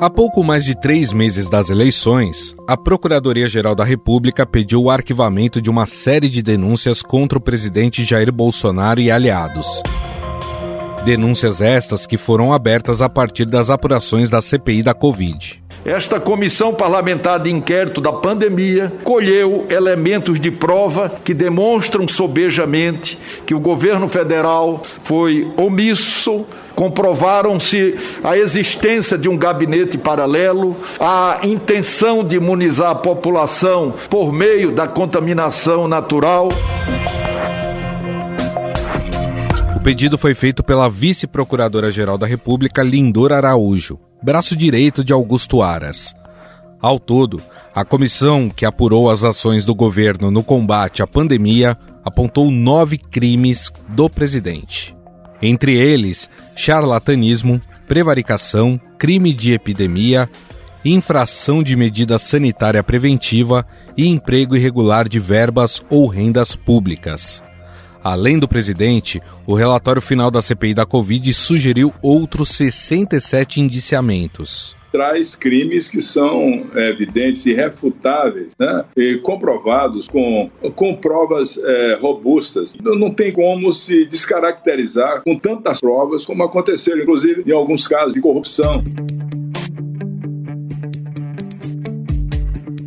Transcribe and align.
Há 0.00 0.08
pouco 0.08 0.44
mais 0.44 0.64
de 0.64 0.76
três 0.76 1.12
meses 1.12 1.48
das 1.48 1.70
eleições, 1.70 2.54
a 2.68 2.76
Procuradoria-Geral 2.76 3.74
da 3.74 3.82
República 3.82 4.46
pediu 4.46 4.84
o 4.84 4.90
arquivamento 4.90 5.60
de 5.60 5.68
uma 5.68 5.88
série 5.88 6.28
de 6.28 6.40
denúncias 6.40 7.02
contra 7.02 7.36
o 7.36 7.40
presidente 7.40 8.04
Jair 8.04 8.30
Bolsonaro 8.30 9.00
e 9.00 9.10
aliados. 9.10 9.82
Denúncias 11.04 11.60
estas 11.60 12.06
que 12.06 12.16
foram 12.16 12.52
abertas 12.52 13.02
a 13.02 13.08
partir 13.08 13.44
das 13.44 13.70
apurações 13.70 14.30
da 14.30 14.40
CPI 14.40 14.84
da 14.84 14.94
Covid. 14.94 15.60
Esta 15.84 16.18
comissão 16.18 16.74
parlamentar 16.74 17.38
de 17.40 17.50
inquérito 17.50 18.00
da 18.00 18.12
pandemia 18.12 18.92
colheu 19.04 19.66
elementos 19.70 20.40
de 20.40 20.50
prova 20.50 21.12
que 21.24 21.32
demonstram 21.32 22.06
sobejamente 22.08 23.18
que 23.46 23.54
o 23.54 23.60
governo 23.60 24.08
federal 24.08 24.82
foi 25.04 25.50
omisso, 25.56 26.44
comprovaram-se 26.74 27.96
a 28.22 28.36
existência 28.36 29.16
de 29.16 29.28
um 29.28 29.36
gabinete 29.36 29.96
paralelo, 29.96 30.76
a 30.98 31.40
intenção 31.44 32.24
de 32.24 32.36
imunizar 32.36 32.90
a 32.90 32.94
população 32.94 33.94
por 34.10 34.32
meio 34.32 34.72
da 34.72 34.86
contaminação 34.88 35.86
natural. 35.86 36.48
O 39.76 39.80
pedido 39.80 40.18
foi 40.18 40.34
feito 40.34 40.62
pela 40.62 40.90
vice-procuradora-geral 40.90 42.18
da 42.18 42.26
República, 42.26 42.82
Lindor 42.82 43.32
Araújo 43.32 43.98
braço 44.22 44.56
direito 44.56 45.04
de 45.04 45.12
Augusto 45.12 45.62
Aras. 45.62 46.14
Ao 46.80 46.98
todo, 46.98 47.40
a 47.74 47.84
comissão 47.84 48.48
que 48.48 48.64
apurou 48.64 49.10
as 49.10 49.24
ações 49.24 49.64
do 49.64 49.74
governo 49.74 50.30
no 50.30 50.42
combate 50.42 51.02
à 51.02 51.06
pandemia 51.06 51.76
apontou 52.04 52.50
nove 52.50 52.96
crimes 52.96 53.72
do 53.88 54.08
presidente. 54.08 54.96
Entre 55.40 55.76
eles, 55.76 56.28
charlatanismo, 56.56 57.60
prevaricação, 57.86 58.80
crime 58.96 59.32
de 59.32 59.52
epidemia, 59.52 60.28
infração 60.84 61.62
de 61.62 61.76
medida 61.76 62.18
sanitária 62.18 62.82
preventiva 62.82 63.66
e 63.96 64.06
emprego 64.06 64.56
irregular 64.56 65.08
de 65.08 65.18
verbas 65.18 65.82
ou 65.90 66.06
rendas 66.06 66.54
públicas. 66.54 67.42
Além 68.08 68.38
do 68.38 68.48
presidente, 68.48 69.20
o 69.46 69.54
relatório 69.54 70.00
final 70.00 70.30
da 70.30 70.40
CPI 70.40 70.72
da 70.72 70.86
Covid 70.86 71.30
sugeriu 71.34 71.92
outros 72.00 72.48
67 72.48 73.60
indiciamentos 73.60 74.74
traz 74.90 75.36
crimes 75.36 75.86
que 75.86 76.00
são 76.00 76.66
é, 76.74 76.88
evidentes 76.88 77.44
e 77.44 77.52
refutáveis, 77.52 78.54
né? 78.58 78.86
e 78.96 79.18
comprovados 79.18 80.08
com, 80.08 80.50
com 80.74 80.94
provas 80.96 81.58
é, 81.58 81.98
robustas. 82.00 82.74
Então, 82.74 82.96
não 82.96 83.12
tem 83.12 83.30
como 83.30 83.70
se 83.70 84.06
descaracterizar 84.06 85.22
com 85.22 85.38
tantas 85.38 85.78
provas 85.78 86.24
como 86.24 86.42
aconteceram, 86.42 87.02
inclusive, 87.02 87.44
em 87.46 87.52
alguns 87.52 87.86
casos 87.86 88.14
de 88.14 88.20
corrupção. 88.22 88.82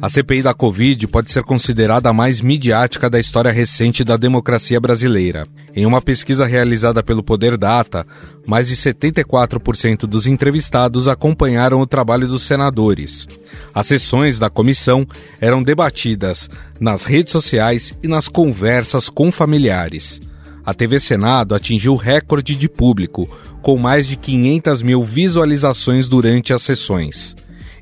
A 0.01 0.09
CPI 0.09 0.41
da 0.41 0.51
Covid 0.51 1.07
pode 1.07 1.29
ser 1.29 1.43
considerada 1.43 2.09
a 2.09 2.13
mais 2.13 2.41
midiática 2.41 3.07
da 3.07 3.19
história 3.19 3.51
recente 3.51 4.03
da 4.03 4.17
democracia 4.17 4.79
brasileira. 4.79 5.45
Em 5.75 5.85
uma 5.85 6.01
pesquisa 6.01 6.43
realizada 6.47 7.03
pelo 7.03 7.21
Poder 7.21 7.55
Data, 7.55 8.03
mais 8.47 8.67
de 8.67 8.75
74% 8.75 10.07
dos 10.07 10.25
entrevistados 10.25 11.07
acompanharam 11.07 11.79
o 11.79 11.85
trabalho 11.85 12.27
dos 12.27 12.41
senadores. 12.41 13.27
As 13.75 13.85
sessões 13.85 14.39
da 14.39 14.49
comissão 14.49 15.05
eram 15.39 15.61
debatidas 15.61 16.49
nas 16.79 17.03
redes 17.03 17.31
sociais 17.31 17.93
e 18.01 18.07
nas 18.07 18.27
conversas 18.27 19.07
com 19.07 19.31
familiares. 19.31 20.19
A 20.65 20.73
TV 20.73 20.99
Senado 20.99 21.53
atingiu 21.53 21.95
recorde 21.95 22.55
de 22.55 22.67
público, 22.67 23.29
com 23.61 23.77
mais 23.77 24.07
de 24.07 24.15
500 24.15 24.81
mil 24.81 25.03
visualizações 25.03 26.09
durante 26.09 26.53
as 26.53 26.63
sessões. 26.63 27.35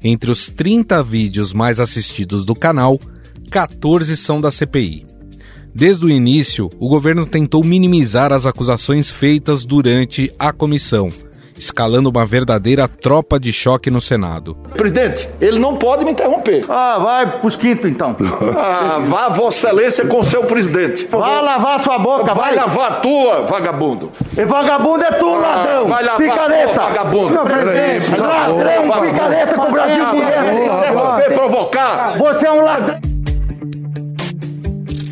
Entre 0.04 0.32
os 0.32 0.50
30 0.50 1.04
vídeos 1.04 1.54
mais 1.54 1.80
assistidos 1.80 2.46
do 2.46 2.56
canal, 2.56 3.00
14 3.52 4.16
são 4.16 4.40
da 4.40 4.52
CPI. 4.52 5.06
Desde 5.74 6.06
o 6.06 6.10
início, 6.10 6.70
o 6.80 6.88
governo 6.88 7.26
tentou 7.26 7.64
minimizar 7.64 8.32
as 8.32 8.46
acusações 8.46 9.12
feitas 9.12 9.66
durante 9.66 10.32
a 10.40 10.52
comissão, 10.52 11.12
escalando 11.60 12.10
uma 12.10 12.26
verdadeira 12.26 12.88
tropa 12.88 13.40
de 13.40 13.52
choque 13.52 13.92
no 13.92 14.00
Senado. 14.00 14.56
Presidente, 14.76 15.30
ele 15.42 15.60
não 15.60 15.76
pode 15.76 16.06
me 16.06 16.12
interromper. 16.12 16.66
Ah, 16.70 16.98
vai 16.98 17.40
pros 17.40 17.56
quinto 17.56 17.88
então. 17.88 18.16
Ah, 18.60 19.00
vá 19.06 19.30
Vossa 19.30 19.68
Excelência 19.68 20.06
com 20.06 20.24
seu 20.24 20.44
presidente. 20.44 21.08
Vai 21.08 21.42
lavar 21.42 21.80
sua 21.80 22.00
boca, 22.00 22.34
vai. 22.34 22.50
Vai 22.50 22.56
lavar 22.56 22.92
a 22.92 22.96
tua, 22.96 23.42
vagabundo. 23.44 24.12
E 24.38 24.46
vagabundo 24.46 25.04
é 25.04 25.12
tu, 25.12 25.28
ah, 25.28 25.38
ladrão. 25.38 25.88
Vai 25.88 26.04
lavar 26.04 26.18
picareta. 26.18 26.74
Tua, 26.74 26.84
vagabundo. 26.84 27.34
Não, 27.34 27.44
presidente. 27.44 28.16
Ladrão, 28.16 29.02
picareta 29.02 29.56
com 29.56 29.62
o 29.62 29.72
Brasil 29.72 30.06
conhece. 30.06 31.34
provocar. 31.34 32.18
Você 32.18 32.48
é 32.48 32.52
um 32.52 32.62
ladrão. 32.64 33.09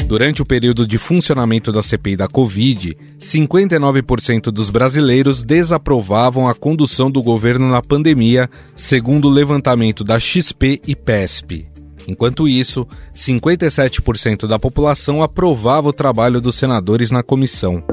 Durante 0.07 0.41
o 0.41 0.45
período 0.45 0.87
de 0.87 0.97
funcionamento 0.97 1.69
da 1.69 1.83
CPI 1.83 2.15
da 2.15 2.29
Covid, 2.29 2.97
59% 3.19 4.43
dos 4.43 4.69
brasileiros 4.69 5.43
desaprovavam 5.43 6.47
a 6.47 6.55
condução 6.55 7.11
do 7.11 7.21
governo 7.21 7.69
na 7.69 7.81
pandemia, 7.81 8.49
segundo 8.73 9.27
o 9.27 9.31
levantamento 9.31 10.05
da 10.05 10.17
XP 10.17 10.81
e 10.87 10.95
PESP. 10.95 11.67
Enquanto 12.07 12.47
isso, 12.47 12.87
57% 13.13 14.47
da 14.47 14.57
população 14.57 15.21
aprovava 15.21 15.89
o 15.89 15.93
trabalho 15.93 16.39
dos 16.39 16.55
senadores 16.55 17.11
na 17.11 17.21
comissão. 17.21 17.83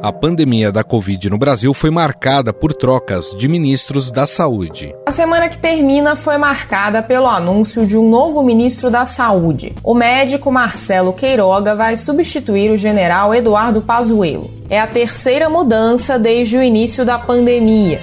A 0.00 0.12
pandemia 0.12 0.70
da 0.70 0.84
Covid 0.84 1.28
no 1.28 1.36
Brasil 1.36 1.74
foi 1.74 1.90
marcada 1.90 2.52
por 2.52 2.72
trocas 2.72 3.34
de 3.36 3.48
ministros 3.48 4.12
da 4.12 4.28
Saúde. 4.28 4.94
A 5.04 5.10
semana 5.10 5.48
que 5.48 5.58
termina 5.58 6.14
foi 6.14 6.38
marcada 6.38 7.02
pelo 7.02 7.26
anúncio 7.26 7.84
de 7.84 7.96
um 7.96 8.08
novo 8.08 8.40
ministro 8.44 8.92
da 8.92 9.04
Saúde. 9.06 9.74
O 9.82 9.94
médico 9.94 10.52
Marcelo 10.52 11.12
Queiroga 11.12 11.74
vai 11.74 11.96
substituir 11.96 12.70
o 12.70 12.76
general 12.76 13.34
Eduardo 13.34 13.82
Pazuello. 13.82 14.48
É 14.70 14.78
a 14.78 14.86
terceira 14.86 15.50
mudança 15.50 16.16
desde 16.16 16.56
o 16.56 16.62
início 16.62 17.04
da 17.04 17.18
pandemia. 17.18 18.00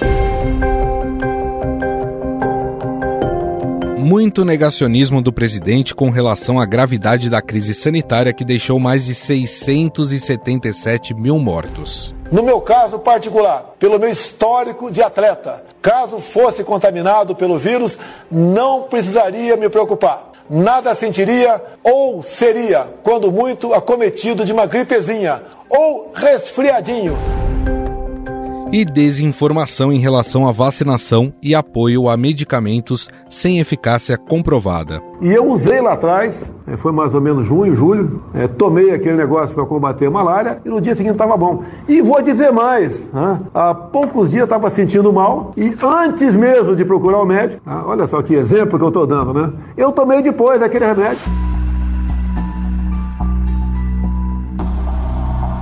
Muito 4.06 4.44
negacionismo 4.44 5.20
do 5.20 5.32
presidente 5.32 5.92
com 5.92 6.10
relação 6.10 6.60
à 6.60 6.64
gravidade 6.64 7.28
da 7.28 7.42
crise 7.42 7.74
sanitária 7.74 8.32
que 8.32 8.44
deixou 8.44 8.78
mais 8.78 9.06
de 9.06 9.14
677 9.16 11.12
mil 11.12 11.40
mortos. 11.40 12.14
No 12.30 12.40
meu 12.40 12.60
caso 12.60 13.00
particular, 13.00 13.72
pelo 13.80 13.98
meu 13.98 14.08
histórico 14.08 14.92
de 14.92 15.02
atleta, 15.02 15.64
caso 15.82 16.20
fosse 16.20 16.62
contaminado 16.62 17.34
pelo 17.34 17.58
vírus, 17.58 17.98
não 18.30 18.84
precisaria 18.84 19.56
me 19.56 19.68
preocupar. 19.68 20.30
Nada 20.48 20.94
sentiria 20.94 21.60
ou 21.82 22.22
seria, 22.22 22.86
quando 23.02 23.32
muito, 23.32 23.74
acometido 23.74 24.44
de 24.44 24.52
uma 24.52 24.66
gripezinha 24.66 25.42
ou 25.68 26.12
resfriadinho 26.14 27.18
e 28.72 28.84
desinformação 28.84 29.92
em 29.92 29.98
relação 29.98 30.46
à 30.46 30.52
vacinação 30.52 31.32
e 31.42 31.54
apoio 31.54 32.08
a 32.08 32.16
medicamentos 32.16 33.08
sem 33.28 33.58
eficácia 33.58 34.16
comprovada. 34.16 35.02
E 35.20 35.32
eu 35.32 35.46
usei 35.50 35.80
lá 35.80 35.94
atrás, 35.94 36.50
é, 36.66 36.76
foi 36.76 36.92
mais 36.92 37.14
ou 37.14 37.20
menos 37.20 37.46
junho, 37.46 37.74
julho, 37.74 38.22
é, 38.34 38.46
tomei 38.46 38.92
aquele 38.92 39.16
negócio 39.16 39.54
para 39.54 39.64
combater 39.64 40.06
a 40.06 40.10
malária 40.10 40.60
e 40.64 40.68
no 40.68 40.80
dia 40.80 40.94
seguinte 40.94 41.12
estava 41.12 41.36
bom. 41.36 41.64
E 41.88 42.02
vou 42.02 42.20
dizer 42.22 42.52
mais, 42.52 42.92
né? 43.12 43.40
há 43.54 43.74
poucos 43.74 44.30
dias 44.30 44.44
estava 44.44 44.68
sentindo 44.70 45.12
mal 45.12 45.52
e 45.56 45.76
antes 45.82 46.34
mesmo 46.34 46.76
de 46.76 46.84
procurar 46.84 47.22
o 47.22 47.26
médico, 47.26 47.62
olha 47.66 48.06
só 48.06 48.22
que 48.22 48.34
exemplo 48.34 48.78
que 48.78 48.84
eu 48.84 48.88
estou 48.88 49.06
dando, 49.06 49.32
né? 49.32 49.52
Eu 49.76 49.92
tomei 49.92 50.22
depois 50.22 50.62
aquele 50.62 50.86
remédio. 50.86 51.55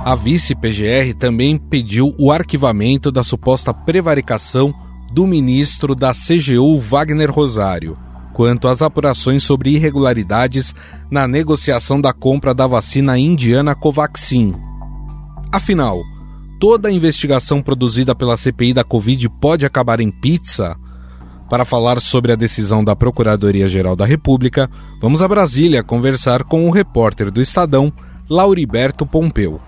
A 0.05 0.13
vice-PGR 0.13 1.15
também 1.17 1.57
pediu 1.57 2.13
o 2.19 2.31
arquivamento 2.31 3.11
da 3.11 3.23
suposta 3.23 3.73
prevaricação 3.73 4.71
do 5.11 5.25
ministro 5.25 5.95
da 5.95 6.11
CGU 6.13 6.77
Wagner 6.77 7.31
Rosário, 7.31 7.97
quanto 8.31 8.67
às 8.67 8.83
apurações 8.83 9.41
sobre 9.41 9.71
irregularidades 9.71 10.75
na 11.09 11.27
negociação 11.27 11.99
da 11.99 12.13
compra 12.13 12.53
da 12.53 12.67
vacina 12.67 13.17
indiana 13.17 13.73
Covaxin. 13.73 14.53
Afinal, 15.51 16.03
toda 16.59 16.87
a 16.87 16.91
investigação 16.91 17.59
produzida 17.59 18.13
pela 18.13 18.37
CPI 18.37 18.75
da 18.75 18.83
Covid 18.83 19.27
pode 19.41 19.65
acabar 19.65 19.99
em 19.99 20.11
pizza? 20.11 20.77
Para 21.49 21.65
falar 21.65 21.99
sobre 21.99 22.31
a 22.31 22.35
decisão 22.35 22.83
da 22.83 22.95
Procuradoria-Geral 22.95 23.95
da 23.95 24.05
República, 24.05 24.69
vamos 25.01 25.23
a 25.23 25.27
Brasília 25.27 25.81
conversar 25.81 26.43
com 26.43 26.67
o 26.67 26.71
repórter 26.71 27.31
do 27.31 27.41
Estadão, 27.41 27.91
Lauriberto 28.29 29.03
Pompeu. 29.03 29.59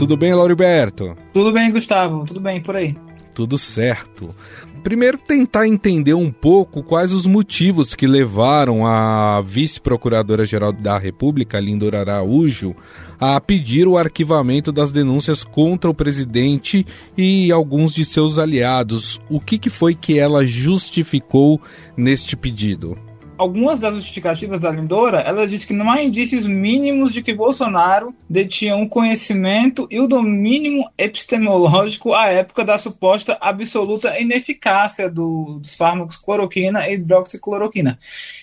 Tudo 0.00 0.16
bem, 0.16 0.32
Lauriberto? 0.34 1.14
Tudo 1.32 1.52
bem, 1.52 1.70
Gustavo. 1.70 2.24
Tudo 2.24 2.40
bem 2.40 2.60
por 2.60 2.74
aí. 2.74 2.96
Tudo 3.34 3.58
certo. 3.58 4.34
primeiro 4.82 5.18
tentar 5.18 5.68
entender 5.68 6.14
um 6.14 6.32
pouco 6.32 6.82
quais 6.82 7.12
os 7.12 7.26
motivos 7.26 7.94
que 7.94 8.06
levaram 8.06 8.86
a 8.86 9.42
vice-procuradora-geral 9.42 10.72
da 10.72 10.96
República, 10.96 11.60
Lindor 11.60 11.94
Araújo, 11.94 12.74
a 13.20 13.38
pedir 13.40 13.86
o 13.86 13.98
arquivamento 13.98 14.72
das 14.72 14.90
denúncias 14.90 15.44
contra 15.44 15.90
o 15.90 15.94
presidente 15.94 16.86
e 17.16 17.52
alguns 17.52 17.94
de 17.94 18.04
seus 18.04 18.38
aliados. 18.38 19.20
O 19.28 19.38
que, 19.38 19.58
que 19.58 19.68
foi 19.68 19.94
que 19.94 20.18
ela 20.18 20.46
justificou 20.46 21.60
neste 21.94 22.34
pedido? 22.36 22.96
Algumas 23.40 23.80
das 23.80 23.94
justificativas 23.94 24.60
da 24.60 24.70
Lindora, 24.70 25.20
ela 25.20 25.46
diz 25.46 25.64
que 25.64 25.72
não 25.72 25.90
há 25.90 26.02
indícios 26.02 26.44
mínimos 26.46 27.10
de 27.10 27.22
que 27.22 27.32
Bolsonaro 27.32 28.14
detinha 28.28 28.76
um 28.76 28.86
conhecimento 28.86 29.88
e 29.90 29.98
o 29.98 30.06
domínio 30.06 30.84
epistemológico 30.98 32.12
à 32.12 32.26
época 32.26 32.62
da 32.62 32.76
suposta 32.76 33.38
absoluta 33.40 34.20
ineficácia 34.20 35.08
do, 35.08 35.58
dos 35.58 35.74
fármacos 35.74 36.18
cloroquina 36.18 36.86
e 36.86 36.96
hidroxicloroquina. 36.96 37.98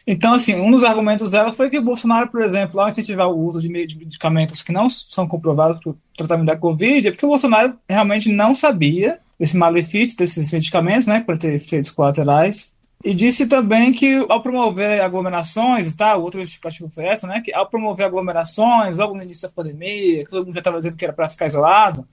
Então, 0.08 0.34
assim, 0.34 0.56
um 0.56 0.72
dos 0.72 0.84
argumentos 0.84 1.30
dela 1.30 1.54
foi 1.54 1.70
que 1.70 1.80
Bolsonaro, 1.80 2.30
por 2.30 2.42
exemplo, 2.42 2.80
ao 2.80 2.90
incentivar 2.90 3.30
o 3.30 3.38
uso 3.38 3.62
de 3.62 3.70
medicamentos 3.70 4.64
que 4.64 4.72
não 4.72 4.90
são 4.90 5.28
comprovados 5.28 5.80
para 5.80 5.92
o 5.92 5.98
tratamento 6.18 6.48
da 6.48 6.58
Covid, 6.58 7.08
é 7.08 7.12
porque 7.12 7.26
o 7.26 7.30
Bolsonaro 7.30 7.76
realmente 7.88 8.32
não 8.32 8.56
sabia 8.56 9.20
desse 9.40 9.56
malefício 9.56 10.18
desses 10.18 10.52
medicamentos, 10.52 11.06
né, 11.06 11.20
por 11.20 11.38
ter 11.38 11.54
efeitos 11.54 11.92
colaterais 11.92 12.76
e 13.04 13.14
disse 13.14 13.48
também 13.48 13.94
que 13.94 14.26
ao 14.28 14.42
promover 14.42 15.02
aglomerações 15.02 15.92
e 15.92 15.96
tal, 15.96 16.22
outra 16.22 16.42
justificativa 16.42 16.90
foi 16.90 17.06
essa, 17.06 17.28
né? 17.28 17.42
Que 17.42 17.54
ao 17.54 17.68
promover 17.68 18.06
aglomerações, 18.06 18.98
logo 18.98 19.16
no 19.16 19.24
início 19.24 19.48
da 19.48 19.54
pandemia, 19.54 20.26
todo 20.28 20.46
mundo 20.46 20.54
já 20.54 20.60
estava 20.60 20.78
dizendo 20.78 20.98
que 20.98 21.06
era 21.06 21.14
para 21.14 21.30
ficar 21.30 21.46
isolado, 21.46 22.08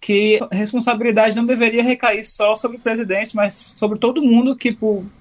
que 0.00 0.38
a 0.50 0.54
responsabilidade 0.54 1.36
não 1.36 1.46
deveria 1.46 1.82
recair 1.82 2.28
só 2.28 2.56
sobre 2.56 2.76
o 2.76 2.80
presidente, 2.80 3.34
mas 3.34 3.74
sobre 3.76 3.98
todo 3.98 4.22
mundo 4.22 4.56
que 4.56 4.76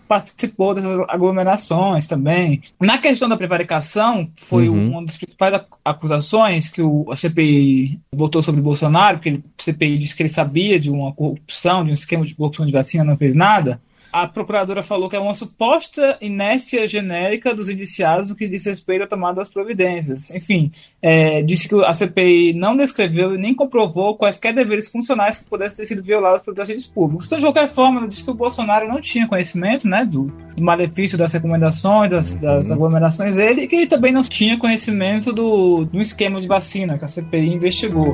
participou 0.07 0.74
dessas 0.74 1.06
aglomerações 1.07 2.07
também. 2.07 2.62
Na 2.81 2.98
questão 2.98 3.30
da 3.30 3.38
prevaricação, 3.38 4.27
foi 4.36 4.68
uhum. 4.68 4.89
uma 4.89 5.06
das 5.06 5.16
principais 5.16 5.62
acusações 5.86 6.69
que 6.69 6.81
o, 6.81 7.09
a 7.09 7.16
CPI 7.16 8.00
botou 8.13 8.42
sobre 8.42 8.62
Bolsonaro, 8.62 9.19
porque 9.19 9.42
a 9.57 9.63
CPI 9.63 10.00
disse 10.00 10.16
que 10.16 10.24
ele 10.24 10.30
sabia 10.30 10.80
de 10.80 10.89
uma 10.89 11.13
corrupção, 11.13 11.86
de 11.86 11.92
um 11.92 11.94
esquema 11.94 12.25
de 12.25 12.36
corrupção 12.36 12.66
de 12.66 12.74
vacina, 12.74 13.04
não 13.04 13.16
fez 13.16 13.36
nada 13.36 13.80
a 14.13 14.27
procuradora 14.27 14.83
falou 14.83 15.10
que 15.10 15.15
é 15.15 15.19
uma 15.19 15.33
suposta 15.33 16.18
inércia 16.21 16.88
genérica 16.88 17.56
dos 17.56 17.68
indiciados 17.68 18.30
no 18.30 18.36
que 18.36 18.48
diz 18.48 18.63
respeito 18.63 19.06
à 19.06 19.07
tomada 19.07 19.38
das 19.38 19.50
providências. 19.50 20.30
Enfim, 20.30 20.71
é, 21.01 21.42
disse 21.42 21.68
que 21.68 21.83
a 21.83 21.92
CPI 21.92 22.54
não 22.54 22.77
descreveu 22.77 23.33
e 23.33 23.39
nem 23.39 23.56
comprovou 23.56 24.15
quaisquer 24.15 24.54
deveres 24.54 24.88
funcionais 24.88 25.39
que 25.39 25.50
pudessem 25.50 25.77
ter 25.77 25.88
sido 25.88 26.04
violados 26.04 26.44
pelos 26.44 26.60
agentes 26.60 26.86
públicos. 26.86 27.25
Então, 27.25 27.39
de 27.39 27.45
qualquer 27.45 27.68
forma, 27.68 28.01
ela 28.01 28.07
disse 28.07 28.24
que 28.24 28.30
o 28.30 28.36
Bolsonaro 28.36 28.88
não 28.88 29.01
tinha 29.01 29.27
conhecimento 29.27 29.88
né, 29.88 30.06
do, 30.06 30.25
do 30.56 30.62
malefício 30.62 31.18
das 31.18 31.33
recomendações, 31.33 32.12
das, 32.12 32.33
das 32.36 32.68
uhum. 32.68 32.74
aglomerações 32.74 33.36
dele, 33.36 33.63
e 33.63 33.68
que 33.68 33.75
ele 33.75 33.88
também 33.88 34.13
não 34.13 34.21
tinha 34.21 34.59
conhecimento 34.59 35.33
do, 35.33 35.86
do 35.86 36.00
esquema 36.00 36.39
de 36.39 36.48
vacina 36.48 37.00
que 37.00 37.06
a 37.06 37.07
CPI 37.07 37.56
investigou. 37.56 38.13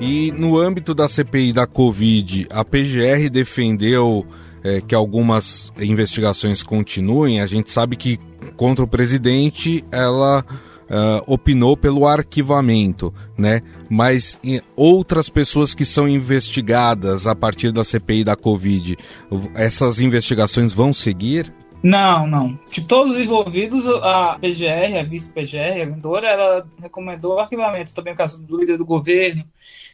E 0.00 0.32
no 0.32 0.58
âmbito 0.58 0.94
da 0.94 1.08
CPI 1.08 1.52
da 1.52 1.66
Covid, 1.66 2.46
a 2.50 2.64
PGR 2.64 3.28
defendeu 3.30 4.26
é, 4.64 4.80
que 4.80 4.94
algumas 4.94 5.70
investigações 5.78 6.62
continuem. 6.62 7.40
A 7.40 7.46
gente 7.46 7.70
sabe 7.70 7.96
que 7.96 8.18
contra 8.56 8.84
o 8.84 8.88
presidente 8.88 9.84
ela 9.92 10.44
uh, 10.90 11.22
opinou 11.32 11.76
pelo 11.76 12.06
arquivamento, 12.06 13.14
né? 13.38 13.62
Mas 13.88 14.38
outras 14.74 15.28
pessoas 15.28 15.74
que 15.74 15.84
são 15.84 16.08
investigadas 16.08 17.26
a 17.26 17.34
partir 17.34 17.70
da 17.70 17.84
CPI 17.84 18.24
da 18.24 18.36
Covid, 18.36 18.96
essas 19.54 20.00
investigações 20.00 20.72
vão 20.72 20.92
seguir? 20.92 21.52
Não, 21.82 22.26
não. 22.26 22.58
De 22.68 22.82
todos 22.82 23.14
os 23.14 23.20
envolvidos, 23.20 23.86
a 23.86 24.38
PGR, 24.38 24.98
a 24.98 25.02
vice-PGR, 25.02 25.80
a 25.80 25.84
vendedora, 25.86 26.28
ela 26.28 26.66
recomendou 26.80 27.36
o 27.36 27.38
arquivamento. 27.38 27.94
Também 27.94 28.12
o 28.12 28.16
caso 28.16 28.42
do 28.42 28.60
líder 28.60 28.76
do 28.76 28.84
governo, 28.84 29.44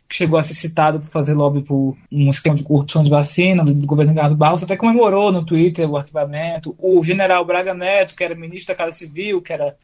que 0.08 0.14
chegou 0.14 0.38
a 0.38 0.42
ser 0.42 0.54
citado 0.54 1.00
por 1.00 1.08
fazer 1.08 1.34
lobby 1.34 1.62
por 1.62 1.96
um 2.12 2.30
esquema 2.30 2.56
de 2.56 2.62
corrupção 2.62 3.02
de 3.02 3.10
vacina 3.10 3.64
do 3.64 3.86
governo 3.86 4.12
Ricardo 4.12 4.36
Barros, 4.36 4.62
até 4.62 4.76
comemorou 4.76 5.32
no 5.32 5.44
Twitter 5.44 5.88
o 5.90 5.96
arquivamento. 5.96 6.74
O 6.78 7.02
general 7.02 7.44
Braga 7.44 7.74
Neto, 7.74 8.14
que 8.14 8.22
era 8.22 8.34
ministro 8.34 8.72
da 8.72 8.78
Casa 8.78 8.96
Civil, 8.96 9.42
que 9.42 9.52
era 9.52 9.76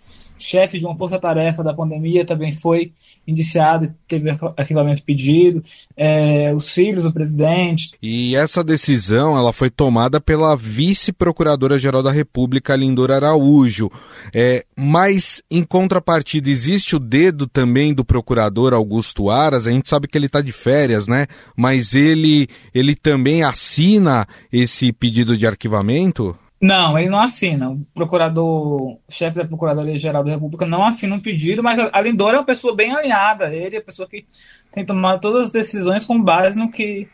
chefe 0.42 0.78
de 0.78 0.84
uma 0.84 0.96
força-tarefa 0.96 1.62
da 1.62 1.72
pandemia, 1.72 2.24
também 2.24 2.52
foi 2.52 2.92
indiciado, 3.26 3.94
teve 4.08 4.30
arquivamento 4.56 5.02
pedido, 5.02 5.62
é, 5.96 6.52
os 6.54 6.70
filhos 6.70 7.04
do 7.04 7.12
presidente. 7.12 7.92
E 8.02 8.34
essa 8.34 8.64
decisão 8.64 9.36
ela 9.36 9.52
foi 9.52 9.70
tomada 9.70 10.20
pela 10.20 10.56
vice-procuradora-geral 10.56 12.02
da 12.02 12.10
República, 12.10 12.74
Lindor 12.74 13.10
Araújo. 13.10 13.90
É, 14.34 14.64
mas, 14.76 15.42
em 15.50 15.62
contrapartida, 15.62 16.50
existe 16.50 16.96
o 16.96 16.98
dedo 16.98 17.46
também 17.46 17.94
do 17.94 18.04
procurador 18.04 18.74
Augusto 18.74 19.30
Aras, 19.30 19.66
a 19.66 19.70
gente 19.70 19.88
sabe 19.88 20.08
que 20.08 20.18
ele 20.18 20.26
está 20.26 20.40
de 20.40 20.52
férias, 20.52 21.06
né? 21.06 21.26
Mas 21.56 21.94
ele, 21.94 22.48
ele 22.74 22.94
também 22.94 23.42
assina 23.42 24.26
esse 24.52 24.92
pedido 24.92 25.36
de 25.36 25.46
arquivamento? 25.46 26.36
Não, 26.62 26.96
ele 26.96 27.08
não 27.08 27.18
assina. 27.18 27.70
O 27.70 27.84
procurador, 27.92 28.92
o 28.92 29.00
chefe 29.08 29.36
da 29.36 29.44
Procuradoria-Geral 29.44 30.22
da 30.22 30.30
República 30.30 30.64
não 30.64 30.84
assina 30.84 31.16
um 31.16 31.20
pedido, 31.20 31.60
mas 31.60 31.76
a 31.76 32.00
Lindora 32.00 32.36
é 32.36 32.38
uma 32.38 32.46
pessoa 32.46 32.72
bem 32.72 32.92
alinhada. 32.94 33.52
Ele 33.52 33.74
é 33.74 33.78
a 33.80 33.84
pessoa 33.84 34.08
que 34.08 34.24
tem 34.72 34.84
tomado 34.84 35.20
todas 35.20 35.46
as 35.46 35.50
decisões 35.50 36.04
com 36.04 36.22
base 36.22 36.56
no 36.56 36.70
que, 36.70 37.08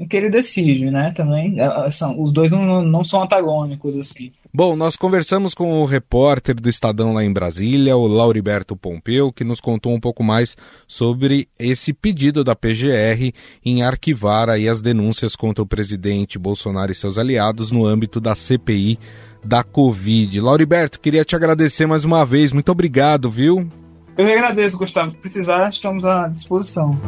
no 0.00 0.08
que 0.08 0.16
ele 0.16 0.28
decide, 0.28 0.90
né? 0.90 1.12
Também, 1.12 1.60
é, 1.60 1.90
são, 1.92 2.20
os 2.20 2.32
dois 2.32 2.50
não, 2.50 2.82
não 2.82 3.04
são 3.04 3.22
antagônicos, 3.22 3.96
assim. 3.96 4.32
Bom, 4.52 4.74
nós 4.74 4.96
conversamos 4.96 5.54
com 5.54 5.80
o 5.80 5.84
repórter 5.84 6.54
do 6.54 6.68
Estadão 6.68 7.12
lá 7.12 7.22
em 7.22 7.32
Brasília, 7.32 7.96
o 7.96 8.06
Lauriberto 8.06 8.74
Pompeu, 8.74 9.30
que 9.30 9.44
nos 9.44 9.60
contou 9.60 9.92
um 9.92 10.00
pouco 10.00 10.24
mais 10.24 10.56
sobre 10.86 11.48
esse 11.58 11.92
pedido 11.92 12.42
da 12.42 12.56
PGR 12.56 13.32
em 13.64 13.82
arquivar 13.82 14.48
aí 14.48 14.68
as 14.68 14.80
denúncias 14.80 15.36
contra 15.36 15.62
o 15.62 15.66
presidente 15.66 16.38
Bolsonaro 16.38 16.90
e 16.90 16.94
seus 16.94 17.18
aliados 17.18 17.70
no 17.70 17.84
âmbito 17.84 18.20
da 18.20 18.34
CPI 18.34 18.98
da 19.44 19.62
Covid. 19.62 20.40
Lauriberto, 20.40 20.98
queria 20.98 21.24
te 21.24 21.36
agradecer 21.36 21.86
mais 21.86 22.04
uma 22.04 22.24
vez. 22.24 22.52
Muito 22.52 22.72
obrigado, 22.72 23.30
viu? 23.30 23.68
Eu 24.16 24.26
agradeço, 24.26 24.78
Gustavo. 24.78 25.12
Se 25.12 25.16
precisar, 25.18 25.68
estamos 25.68 26.04
à 26.04 26.26
disposição. 26.26 26.98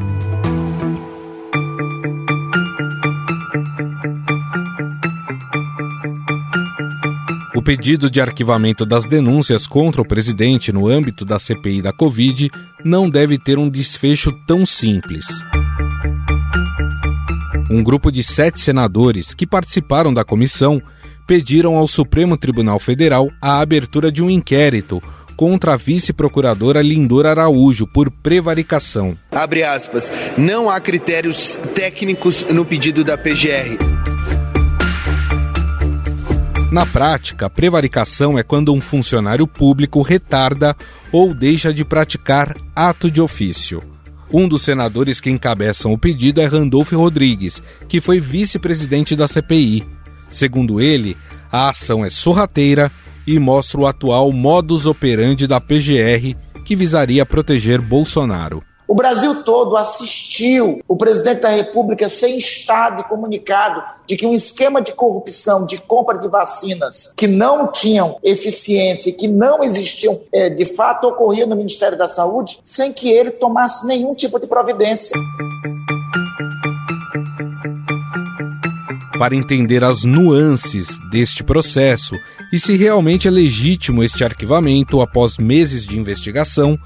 Pedido 7.70 8.11
de 8.11 8.20
arquivamento 8.20 8.84
das 8.84 9.06
denúncias 9.06 9.64
contra 9.64 10.02
o 10.02 10.05
presidente 10.05 10.73
no 10.73 10.88
âmbito 10.88 11.25
da 11.25 11.38
CPI 11.38 11.80
da 11.80 11.92
Covid 11.92 12.50
não 12.85 13.09
deve 13.09 13.38
ter 13.38 13.61
um 13.61 13.71
desfecho 13.71 14.33
tão 14.45 14.66
simples. 14.66 15.28
Um 17.71 17.80
grupo 17.80 18.11
de 18.11 18.25
sete 18.25 18.59
senadores 18.59 19.33
que 19.35 19.47
participaram 19.47 20.12
da 20.12 20.25
comissão 20.25 20.83
pediram 21.28 21.76
ao 21.76 21.87
Supremo 21.87 22.37
Tribunal 22.37 22.80
Federal 22.80 23.30
a 23.40 23.61
abertura 23.61 24.11
de 24.11 24.21
um 24.21 24.28
inquérito 24.28 25.00
contra 25.37 25.75
a 25.75 25.76
vice-procuradora 25.76 26.83
Lindor 26.83 27.25
Araújo 27.25 27.87
por 27.87 28.11
prevaricação. 28.11 29.16
Abre 29.30 29.62
aspas. 29.62 30.12
Não 30.37 30.68
há 30.68 30.80
critérios 30.80 31.56
técnicos 31.73 32.45
no 32.50 32.64
pedido 32.64 33.04
da 33.04 33.16
PGR. 33.16 34.10
Na 36.71 36.87
prática, 36.87 37.50
prevaricação 37.50 38.39
é 38.39 38.45
quando 38.45 38.73
um 38.73 38.81
funcionário 38.81 39.45
público 39.45 40.03
retarda 40.03 40.77
ou 41.11 41.35
deixa 41.35 41.75
de 41.75 41.85
praticar 41.85 42.57
ato 42.77 43.11
de 43.11 43.21
ofício. 43.21 43.83
Um 44.33 44.47
dos 44.47 44.62
senadores 44.62 45.21
que 45.21 45.29
encabeçam 45.29 45.93
o 45.93 45.99
pedido 45.99 46.41
é 46.41 46.47
Randolfo 46.47 46.97
Rodrigues, 46.97 47.61
que 47.89 48.00
foi 48.00 48.21
vice-presidente 48.21 49.17
da 49.17 49.27
CPI. 49.27 49.85
Segundo 50.31 50.81
ele, 50.81 51.17
a 51.50 51.71
ação 51.71 52.05
é 52.05 52.11
sorrateira 52.11 52.89
e 53.27 53.37
mostra 53.41 53.81
o 53.81 53.87
atual 53.87 54.31
modus 54.31 54.87
operandi 54.87 55.49
da 55.49 55.61
PGR, 55.61 56.37
que 56.65 56.77
visaria 56.77 57.27
proteger 57.27 57.81
Bolsonaro. 57.81 58.62
O 58.90 58.94
Brasil 58.97 59.44
todo 59.44 59.76
assistiu 59.76 60.80
o 60.88 60.97
presidente 60.97 61.42
da 61.42 61.50
República 61.50 62.09
ser 62.09 62.30
instado 62.30 63.02
e 63.02 63.04
comunicado 63.04 63.85
de 64.04 64.16
que 64.16 64.26
um 64.26 64.35
esquema 64.35 64.82
de 64.82 64.92
corrupção, 64.92 65.64
de 65.64 65.78
compra 65.78 66.18
de 66.18 66.26
vacinas 66.26 67.14
que 67.16 67.28
não 67.28 67.70
tinham 67.70 68.18
eficiência 68.20 69.12
que 69.12 69.28
não 69.28 69.62
existiam 69.62 70.20
é, 70.32 70.50
de 70.50 70.64
fato 70.64 71.06
ocorria 71.06 71.47
no 71.47 71.54
Ministério 71.54 71.97
da 71.97 72.09
Saúde, 72.09 72.59
sem 72.64 72.92
que 72.92 73.09
ele 73.09 73.30
tomasse 73.30 73.87
nenhum 73.87 74.12
tipo 74.12 74.40
de 74.40 74.49
providência. 74.49 75.16
Para 79.16 79.37
entender 79.37 79.85
as 79.85 80.04
nuances 80.04 80.99
deste 81.12 81.44
processo 81.44 82.16
e 82.52 82.59
se 82.59 82.76
realmente 82.76 83.28
é 83.28 83.30
legítimo 83.30 84.02
este 84.02 84.25
arquivamento 84.25 85.00
após 85.00 85.38
meses 85.38 85.87
de 85.87 85.97
investigação, 85.97 86.76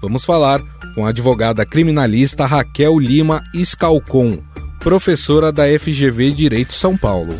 vamos 0.00 0.24
falar 0.24 0.62
com 0.98 1.06
a 1.06 1.10
advogada 1.10 1.64
criminalista 1.64 2.44
Raquel 2.44 2.98
Lima 2.98 3.40
Escalcon. 3.54 4.38
professora 4.80 5.52
da 5.52 5.62
FGV 5.78 6.32
Direito 6.32 6.74
São 6.74 6.96
Paulo. 6.96 7.34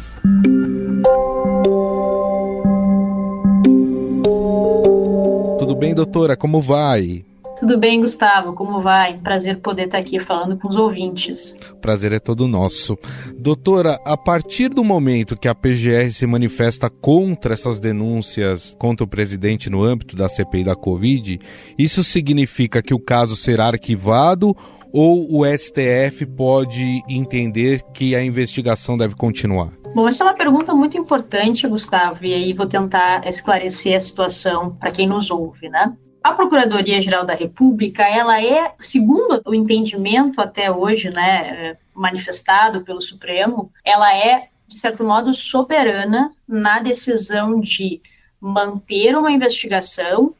Tudo 5.59 5.75
bem, 5.75 5.93
doutora? 5.93 6.37
Como 6.37 6.61
vai? 6.61 7.25
Tudo 7.59 7.77
bem, 7.77 8.01
Gustavo? 8.01 8.53
Como 8.53 8.81
vai? 8.81 9.19
Prazer 9.19 9.59
poder 9.61 9.87
estar 9.87 9.99
aqui 9.99 10.21
falando 10.21 10.57
com 10.57 10.69
os 10.69 10.77
ouvintes. 10.77 11.57
Prazer 11.81 12.13
é 12.13 12.21
todo 12.21 12.47
nosso. 12.47 12.97
Doutora, 13.37 13.99
a 14.05 14.17
partir 14.17 14.69
do 14.69 14.85
momento 14.85 15.37
que 15.37 15.49
a 15.49 15.55
PGR 15.55 16.13
se 16.13 16.27
manifesta 16.27 16.89
contra 16.89 17.55
essas 17.55 17.81
denúncias 17.81 18.77
contra 18.79 19.05
o 19.05 19.09
presidente 19.09 19.69
no 19.69 19.83
âmbito 19.83 20.15
da 20.15 20.29
CPI 20.29 20.65
da 20.65 20.77
Covid, 20.77 21.41
isso 21.77 22.05
significa 22.05 22.81
que 22.81 22.95
o 22.95 23.01
caso 23.01 23.35
será 23.35 23.67
arquivado 23.67 24.57
ou 24.93 25.27
o 25.31 25.45
STF 25.45 26.25
pode 26.27 27.03
entender 27.09 27.83
que 27.93 28.15
a 28.15 28.23
investigação 28.23 28.97
deve 28.97 29.15
continuar? 29.15 29.71
Bom, 29.95 30.07
essa 30.07 30.25
é 30.25 30.27
uma 30.29 30.35
pergunta 30.35 30.75
muito 30.75 30.97
importante, 30.97 31.67
Gustavo, 31.67 32.25
e 32.25 32.33
aí 32.33 32.53
vou 32.53 32.67
tentar 32.67 33.27
esclarecer 33.27 33.97
a 33.97 34.01
situação 34.01 34.77
para 34.77 34.91
quem 34.91 35.09
nos 35.09 35.31
ouve, 35.31 35.69
né? 35.69 35.93
A 36.29 36.35
Procuradoria-Geral 36.35 37.25
da 37.25 37.33
República, 37.33 38.07
ela 38.07 38.39
é, 38.39 38.75
segundo 38.79 39.41
o 39.47 39.55
entendimento 39.55 40.43
até 40.43 40.71
hoje, 40.71 41.09
né, 41.09 41.79
manifestado 41.95 42.83
pelo 42.83 43.01
Supremo, 43.01 43.73
ela 43.83 44.15
é, 44.15 44.51
de 44.67 44.79
certo 44.79 45.03
modo, 45.03 45.33
soberana 45.33 46.31
na 46.47 46.81
decisão 46.81 47.59
de 47.59 48.03
manter 48.39 49.17
uma 49.17 49.33
investigação, 49.33 50.35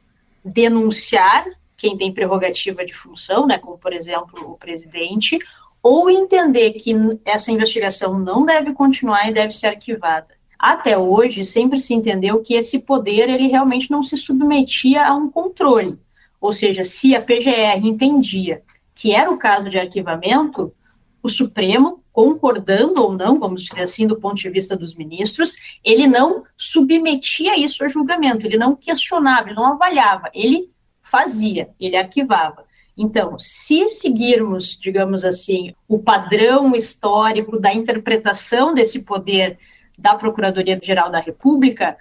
denunciar 0.45 1.47
quem 1.75 1.97
tem 1.97 2.13
prerrogativa 2.13 2.85
de 2.85 2.93
função, 2.93 3.47
né, 3.47 3.57
como 3.57 3.79
por 3.79 3.95
exemplo 3.95 4.53
o 4.53 4.59
presidente, 4.59 5.39
ou 5.83 6.11
entender 6.11 6.73
que 6.73 6.95
essa 7.25 7.51
investigação 7.51 8.19
não 8.19 8.45
deve 8.45 8.75
continuar 8.75 9.27
e 9.31 9.33
deve 9.33 9.53
ser 9.53 9.69
arquivada. 9.69 10.38
Até 10.59 10.99
hoje, 10.99 11.45
sempre 11.45 11.81
se 11.81 11.95
entendeu 11.95 12.43
que 12.43 12.55
esse 12.55 12.81
poder 12.81 13.29
ele 13.29 13.47
realmente 13.47 13.91
não 13.91 14.03
se 14.03 14.17
submetia 14.17 15.07
a 15.07 15.15
um 15.15 15.31
controle. 15.31 15.97
Ou 16.41 16.53
seja, 16.53 16.83
se 16.83 17.15
a 17.15 17.23
PGR 17.23 17.85
entendia 17.85 18.63
que 18.95 19.15
era 19.15 19.31
o 19.31 19.39
caso 19.39 19.71
de 19.71 19.79
arquivamento, 19.79 20.75
o 21.23 21.29
Supremo, 21.29 22.03
concordando 22.13 23.01
ou 23.01 23.13
não, 23.13 23.39
vamos 23.39 23.63
dizer 23.63 23.83
assim, 23.83 24.09
do 24.09 24.19
ponto 24.19 24.37
de 24.37 24.51
vista 24.51 24.77
dos 24.77 24.95
ministros, 24.95 25.57
ele 25.85 26.09
não 26.09 26.43
submetia 26.57 27.57
isso 27.57 27.85
a 27.85 27.89
julgamento, 27.89 28.45
ele 28.45 28.57
não 28.57 28.75
questionava, 28.75 29.49
ele 29.49 29.57
não 29.57 29.67
avaliava, 29.67 30.29
ele 30.35 30.69
fazia, 31.01 31.71
ele 31.79 31.97
arquivava. 31.97 32.65
Então, 32.97 33.39
se 33.39 33.89
seguirmos, 33.89 34.77
digamos 34.77 35.25
assim, 35.25 35.73
o 35.87 36.01
padrão 36.01 36.75
histórico 36.75 37.61
da 37.61 37.73
interpretação 37.73 38.75
desse 38.75 39.05
poder 39.05 39.57
da 39.99 40.15
Procuradoria-Geral 40.15 41.11
da 41.11 41.19
República, 41.19 41.97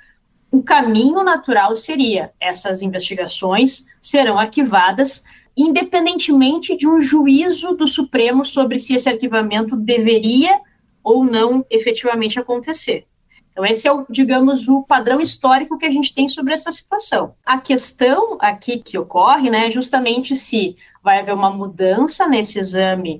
o 0.52 0.62
caminho 0.62 1.24
natural 1.24 1.76
seria 1.76 2.32
essas 2.40 2.82
investigações 2.82 3.86
serão 4.02 4.38
arquivadas 4.38 5.24
independentemente 5.58 6.78
de 6.78 6.88
um 6.88 7.02
juízo 7.02 7.74
do 7.74 7.88
Supremo 7.88 8.46
sobre 8.46 8.78
se 8.78 8.94
esse 8.94 9.10
arquivamento 9.10 9.76
deveria 9.76 10.62
ou 11.04 11.26
não 11.26 11.66
efetivamente 11.70 12.40
acontecer. 12.40 13.08
Então, 13.52 13.66
esse 13.66 13.88
é, 13.88 13.92
o, 13.92 14.06
digamos, 14.08 14.68
o 14.68 14.84
padrão 14.84 15.20
histórico 15.20 15.80
que 15.80 15.86
a 15.86 15.90
gente 15.90 16.14
tem 16.14 16.30
sobre 16.30 16.54
essa 16.54 16.72
situação. 16.72 17.34
A 17.44 17.58
questão 17.58 18.38
aqui 18.40 18.78
que 18.78 19.00
ocorre 19.00 19.50
né, 19.50 19.66
é 19.66 19.72
justamente 19.72 20.36
se 20.36 20.78
vai 21.02 21.22
haver 21.22 21.34
uma 21.34 21.50
mudança 21.50 22.28
nesse 22.28 22.60
exame 22.60 23.20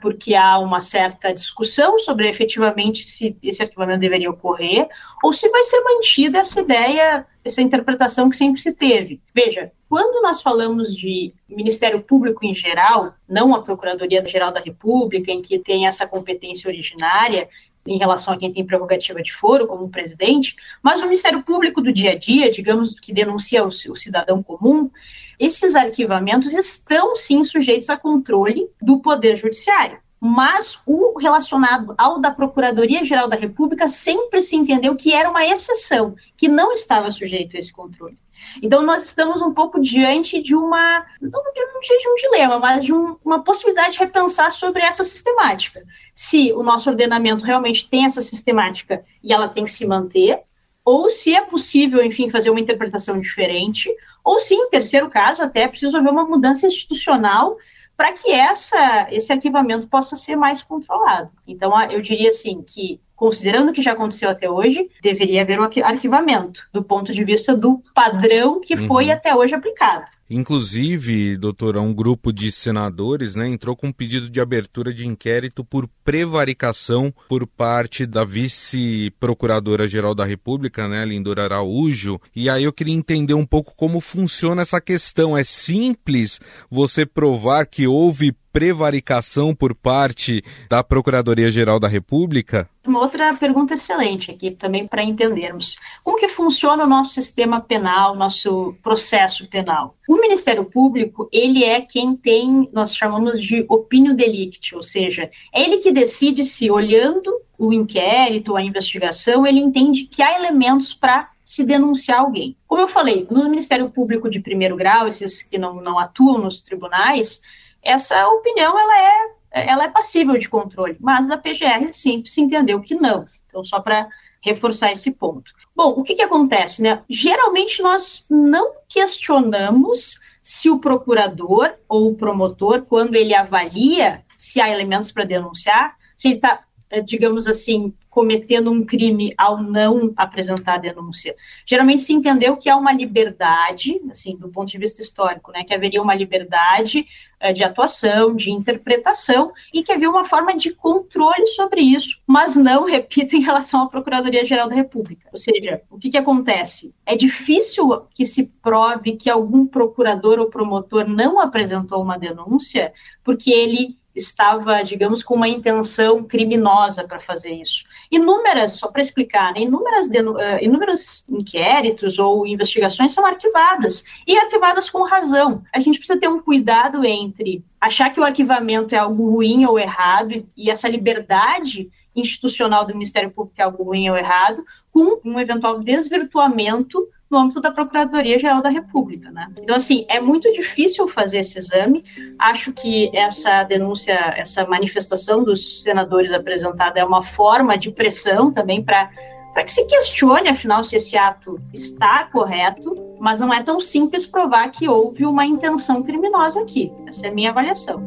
porque 0.00 0.34
há 0.34 0.58
uma 0.58 0.80
certa 0.80 1.32
discussão 1.32 1.98
sobre 1.98 2.28
efetivamente 2.28 3.08
se 3.08 3.36
esse 3.42 3.62
arquivamento 3.62 4.00
deveria 4.00 4.30
ocorrer, 4.30 4.88
ou 5.22 5.32
se 5.32 5.48
vai 5.48 5.62
ser 5.62 5.80
mantida 5.82 6.38
essa 6.38 6.60
ideia, 6.60 7.26
essa 7.44 7.60
interpretação 7.60 8.30
que 8.30 8.36
sempre 8.36 8.60
se 8.60 8.72
teve. 8.72 9.20
Veja, 9.34 9.70
quando 9.88 10.22
nós 10.22 10.40
falamos 10.40 10.94
de 10.94 11.32
Ministério 11.48 12.00
Público 12.00 12.44
em 12.44 12.54
geral, 12.54 13.14
não 13.28 13.54
a 13.54 13.62
Procuradoria-Geral 13.62 14.52
da 14.52 14.60
República, 14.60 15.30
em 15.30 15.42
que 15.42 15.58
tem 15.58 15.86
essa 15.86 16.06
competência 16.06 16.68
originária, 16.68 17.48
em 17.86 17.98
relação 17.98 18.34
a 18.34 18.38
quem 18.38 18.52
tem 18.52 18.66
prerrogativa 18.66 19.22
de 19.22 19.32
foro, 19.32 19.66
como 19.66 19.84
o 19.84 19.88
presidente, 19.88 20.54
mas 20.82 21.00
o 21.00 21.04
Ministério 21.04 21.42
Público 21.42 21.80
do 21.80 21.92
dia 21.92 22.12
a 22.12 22.18
dia, 22.18 22.50
digamos, 22.50 22.98
que 22.98 23.12
denuncia 23.12 23.64
o 23.64 23.72
cidadão 23.72 24.42
comum, 24.42 24.90
esses 25.38 25.74
arquivamentos 25.74 26.52
estão 26.52 27.14
sim 27.16 27.44
sujeitos 27.44 27.88
a 27.88 27.96
controle 27.96 28.68
do 28.80 28.98
Poder 29.00 29.36
Judiciário. 29.36 29.98
Mas 30.20 30.80
o 30.84 31.16
relacionado 31.18 31.94
ao 31.96 32.20
da 32.20 32.30
Procuradoria-Geral 32.32 33.28
da 33.28 33.36
República 33.36 33.88
sempre 33.88 34.42
se 34.42 34.56
entendeu 34.56 34.96
que 34.96 35.14
era 35.14 35.30
uma 35.30 35.46
exceção, 35.46 36.16
que 36.36 36.48
não 36.48 36.72
estava 36.72 37.10
sujeito 37.10 37.56
a 37.56 37.60
esse 37.60 37.72
controle. 37.72 38.18
Então, 38.62 38.82
nós 38.82 39.04
estamos 39.04 39.40
um 39.40 39.52
pouco 39.52 39.80
diante 39.80 40.42
de 40.42 40.54
uma, 40.54 41.04
não 41.20 41.42
de 41.52 42.08
um 42.08 42.14
dilema, 42.16 42.58
mas 42.58 42.84
de 42.84 42.92
um, 42.92 43.16
uma 43.24 43.42
possibilidade 43.42 43.92
de 43.92 43.98
repensar 43.98 44.52
sobre 44.52 44.82
essa 44.82 45.04
sistemática. 45.04 45.82
Se 46.14 46.52
o 46.52 46.62
nosso 46.62 46.90
ordenamento 46.90 47.44
realmente 47.44 47.88
tem 47.88 48.04
essa 48.04 48.22
sistemática 48.22 49.04
e 49.22 49.32
ela 49.32 49.48
tem 49.48 49.64
que 49.64 49.70
se 49.70 49.86
manter, 49.86 50.42
ou 50.84 51.10
se 51.10 51.34
é 51.34 51.42
possível, 51.42 52.02
enfim, 52.02 52.30
fazer 52.30 52.50
uma 52.50 52.60
interpretação 52.60 53.20
diferente, 53.20 53.94
ou 54.28 54.38
se, 54.38 54.54
em 54.54 54.68
terceiro 54.68 55.08
caso, 55.08 55.42
até 55.42 55.66
preciso 55.66 55.96
haver 55.96 56.10
uma 56.10 56.26
mudança 56.26 56.66
institucional 56.66 57.56
para 57.96 58.12
que 58.12 58.30
essa, 58.30 59.08
esse 59.10 59.32
arquivamento 59.32 59.88
possa 59.88 60.16
ser 60.16 60.36
mais 60.36 60.62
controlado. 60.62 61.30
Então, 61.46 61.72
eu 61.90 62.02
diria 62.02 62.28
assim 62.28 62.60
que 62.60 63.00
considerando 63.18 63.70
o 63.70 63.72
que 63.72 63.82
já 63.82 63.92
aconteceu 63.92 64.30
até 64.30 64.48
hoje, 64.48 64.88
deveria 65.02 65.42
haver 65.42 65.58
o 65.58 65.64
arquivamento, 65.64 66.62
do 66.72 66.84
ponto 66.84 67.12
de 67.12 67.24
vista 67.24 67.56
do 67.56 67.82
padrão 67.92 68.60
que 68.60 68.76
foi 68.76 69.06
uhum. 69.06 69.12
até 69.12 69.34
hoje 69.34 69.56
aplicado. 69.56 70.06
Inclusive, 70.30 71.36
doutora, 71.36 71.80
um 71.80 71.92
grupo 71.92 72.32
de 72.32 72.52
senadores 72.52 73.34
né, 73.34 73.48
entrou 73.48 73.74
com 73.74 73.88
um 73.88 73.92
pedido 73.92 74.30
de 74.30 74.40
abertura 74.40 74.94
de 74.94 75.06
inquérito 75.06 75.64
por 75.64 75.88
prevaricação 76.04 77.12
por 77.28 77.44
parte 77.44 78.06
da 78.06 78.24
vice-procuradora-geral 78.24 80.14
da 80.14 80.24
República, 80.24 80.86
né, 80.86 81.04
Lindora 81.04 81.44
Araújo. 81.44 82.20
E 82.36 82.48
aí 82.48 82.62
eu 82.62 82.72
queria 82.72 82.94
entender 82.94 83.34
um 83.34 83.46
pouco 83.46 83.72
como 83.74 84.00
funciona 84.00 84.62
essa 84.62 84.80
questão. 84.80 85.36
É 85.36 85.42
simples 85.42 86.38
você 86.70 87.04
provar 87.04 87.66
que 87.66 87.86
houve 87.86 88.32
prevaricação 88.58 89.54
por 89.54 89.72
parte 89.72 90.42
da 90.68 90.82
Procuradoria-Geral 90.82 91.78
da 91.78 91.86
República? 91.86 92.68
Uma 92.84 92.98
outra 92.98 93.32
pergunta 93.34 93.74
excelente 93.74 94.32
aqui 94.32 94.50
também 94.50 94.84
para 94.84 95.04
entendermos. 95.04 95.76
Como 96.02 96.18
que 96.18 96.26
funciona 96.26 96.82
o 96.82 96.88
nosso 96.88 97.14
sistema 97.14 97.60
penal, 97.60 98.16
nosso 98.16 98.74
processo 98.82 99.46
penal? 99.46 99.94
O 100.08 100.16
Ministério 100.16 100.64
Público, 100.64 101.28
ele 101.30 101.62
é 101.62 101.80
quem 101.80 102.16
tem, 102.16 102.68
nós 102.72 102.96
chamamos 102.96 103.40
de 103.40 103.64
opinião 103.68 104.16
delicti, 104.16 104.74
ou 104.74 104.82
seja, 104.82 105.30
é 105.54 105.62
ele 105.62 105.78
que 105.78 105.92
decide 105.92 106.44
se 106.44 106.68
olhando 106.68 107.30
o 107.56 107.72
inquérito, 107.72 108.56
a 108.56 108.62
investigação, 108.62 109.46
ele 109.46 109.60
entende 109.60 110.06
que 110.06 110.20
há 110.20 110.36
elementos 110.36 110.92
para 110.92 111.30
se 111.44 111.64
denunciar 111.64 112.20
alguém. 112.20 112.56
Como 112.66 112.82
eu 112.82 112.88
falei, 112.88 113.24
no 113.30 113.48
Ministério 113.48 113.88
Público 113.88 114.28
de 114.28 114.40
primeiro 114.40 114.74
grau, 114.74 115.06
esses 115.06 115.44
que 115.44 115.58
não, 115.58 115.80
não 115.80 115.96
atuam 115.96 116.38
nos 116.38 116.60
tribunais, 116.60 117.40
essa 117.82 118.28
opinião 118.28 118.78
ela 118.78 118.98
é, 118.98 119.70
ela 119.70 119.84
é 119.84 119.88
passível 119.88 120.38
de 120.38 120.48
controle, 120.48 120.96
mas 121.00 121.26
da 121.26 121.36
PGR 121.36 121.92
sempre 121.92 122.30
se 122.30 122.40
entendeu 122.40 122.80
que 122.80 122.94
não. 122.94 123.26
Então, 123.46 123.64
só 123.64 123.80
para 123.80 124.08
reforçar 124.40 124.92
esse 124.92 125.12
ponto. 125.12 125.52
Bom, 125.74 125.90
o 125.96 126.02
que, 126.02 126.14
que 126.14 126.22
acontece? 126.22 126.82
Né? 126.82 127.02
Geralmente 127.08 127.82
nós 127.82 128.26
não 128.30 128.72
questionamos 128.88 130.18
se 130.42 130.70
o 130.70 130.78
procurador 130.78 131.74
ou 131.88 132.08
o 132.08 132.14
promotor, 132.14 132.82
quando 132.82 133.14
ele 133.14 133.34
avalia 133.34 134.24
se 134.36 134.60
há 134.60 134.70
elementos 134.70 135.10
para 135.10 135.24
denunciar, 135.24 135.96
se 136.16 136.28
ele 136.28 136.36
está, 136.36 136.60
digamos 137.04 137.46
assim, 137.46 137.92
cometendo 138.18 138.70
um 138.70 138.84
crime 138.84 139.32
ao 139.36 139.62
não 139.62 140.12
apresentar 140.16 140.74
a 140.74 140.78
denúncia. 140.78 141.34
Geralmente 141.64 142.02
se 142.02 142.12
entendeu 142.12 142.56
que 142.56 142.68
há 142.68 142.76
uma 142.76 142.92
liberdade, 142.92 144.00
assim, 144.10 144.36
do 144.36 144.48
ponto 144.48 144.68
de 144.68 144.78
vista 144.78 145.02
histórico, 145.02 145.52
né, 145.52 145.62
que 145.62 145.74
haveria 145.74 146.02
uma 146.02 146.14
liberdade 146.14 147.06
uh, 147.40 147.52
de 147.52 147.62
atuação, 147.62 148.34
de 148.34 148.50
interpretação 148.50 149.52
e 149.72 149.82
que 149.82 149.92
havia 149.92 150.10
uma 150.10 150.24
forma 150.24 150.56
de 150.56 150.72
controle 150.72 151.46
sobre 151.48 151.80
isso, 151.82 152.20
mas 152.26 152.56
não, 152.56 152.86
repito, 152.90 153.36
em 153.36 153.40
relação 153.40 153.82
à 153.82 153.88
Procuradoria-Geral 153.88 154.68
da 154.68 154.74
República. 154.74 155.28
Ou 155.32 155.38
seja, 155.38 155.82
o 155.90 155.98
que, 155.98 156.10
que 156.10 156.18
acontece? 156.18 156.94
É 157.04 157.14
difícil 157.14 157.88
que 158.14 158.24
se 158.24 158.50
prove 158.62 159.16
que 159.16 159.30
algum 159.30 159.66
procurador 159.66 160.38
ou 160.38 160.50
promotor 160.50 161.06
não 161.06 161.38
apresentou 161.38 162.02
uma 162.02 162.18
denúncia 162.18 162.92
porque 163.22 163.52
ele 163.52 163.97
estava, 164.18 164.82
digamos, 164.82 165.22
com 165.22 165.34
uma 165.34 165.48
intenção 165.48 166.24
criminosa 166.24 167.06
para 167.06 167.20
fazer 167.20 167.50
isso. 167.50 167.84
inúmeras, 168.10 168.72
só 168.72 168.88
para 168.88 169.02
explicar, 169.02 169.54
né, 169.54 169.62
inúmeras, 169.62 170.08
uh, 170.08 170.62
inúmeros 170.62 171.24
inquéritos 171.28 172.18
ou 172.18 172.46
investigações 172.46 173.12
são 173.12 173.24
arquivadas, 173.24 174.04
e 174.26 174.36
arquivadas 174.36 174.90
com 174.90 175.02
razão. 175.04 175.62
A 175.74 175.80
gente 175.80 175.98
precisa 175.98 176.20
ter 176.20 176.28
um 176.28 176.40
cuidado 176.40 177.04
entre 177.04 177.64
achar 177.80 178.10
que 178.10 178.20
o 178.20 178.24
arquivamento 178.24 178.94
é 178.94 178.98
algo 178.98 179.30
ruim 179.30 179.64
ou 179.64 179.78
errado, 179.78 180.46
e 180.56 180.70
essa 180.70 180.88
liberdade 180.88 181.90
institucional 182.14 182.84
do 182.84 182.92
Ministério 182.92 183.30
Público 183.30 183.60
é 183.60 183.64
algo 183.64 183.84
ruim 183.84 184.10
ou 184.10 184.16
errado, 184.16 184.64
com 184.92 185.20
um 185.24 185.38
eventual 185.38 185.78
desvirtuamento 185.80 187.08
no 187.30 187.38
âmbito 187.38 187.60
da 187.60 187.70
Procuradoria-Geral 187.70 188.62
da 188.62 188.68
República. 188.68 189.30
Né? 189.30 189.48
Então, 189.58 189.76
assim, 189.76 190.04
é 190.08 190.20
muito 190.20 190.50
difícil 190.52 191.08
fazer 191.08 191.38
esse 191.38 191.58
exame. 191.58 192.04
Acho 192.38 192.72
que 192.72 193.10
essa 193.14 193.62
denúncia, 193.64 194.14
essa 194.36 194.66
manifestação 194.66 195.44
dos 195.44 195.82
senadores 195.82 196.32
apresentada 196.32 196.98
é 196.98 197.04
uma 197.04 197.22
forma 197.22 197.76
de 197.76 197.90
pressão 197.90 198.52
também 198.52 198.82
para 198.82 199.10
para 199.58 199.64
que 199.64 199.72
se 199.72 199.84
questione, 199.86 200.48
afinal, 200.48 200.84
se 200.84 200.94
esse 200.94 201.16
ato 201.16 201.60
está 201.74 202.24
correto, 202.26 202.94
mas 203.18 203.40
não 203.40 203.52
é 203.52 203.60
tão 203.60 203.80
simples 203.80 204.24
provar 204.24 204.70
que 204.70 204.88
houve 204.88 205.26
uma 205.26 205.44
intenção 205.44 206.00
criminosa 206.00 206.60
aqui. 206.60 206.92
Essa 207.08 207.26
é 207.26 207.30
a 207.30 207.34
minha 207.34 207.50
avaliação. 207.50 208.00